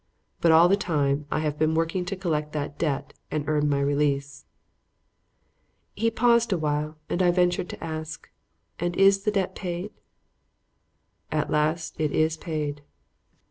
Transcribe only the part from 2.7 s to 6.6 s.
debt and earn my release." He paused